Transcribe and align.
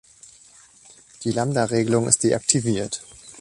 Die 1.23 1.31
Lambda-Regelung 1.31 2.07
ist 2.07 2.23
deaktiviert. 2.23 3.03